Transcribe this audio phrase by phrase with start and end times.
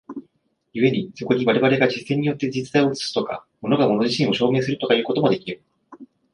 [0.73, 5.61] 故にそこに我々が実践によって実在を映すとか、物が物自身を証明するとかいうこともできる。